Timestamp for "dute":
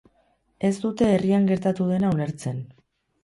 0.85-1.09